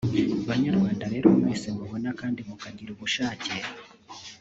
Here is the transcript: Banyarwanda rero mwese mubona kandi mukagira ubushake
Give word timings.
Banyarwanda 0.49 1.05
rero 1.13 1.27
mwese 1.39 1.67
mubona 1.77 2.09
kandi 2.19 2.39
mukagira 2.47 2.89
ubushake 2.93 3.53